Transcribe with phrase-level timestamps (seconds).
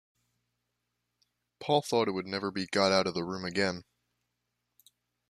[1.59, 3.83] Paul thought it would never be got out of the room again.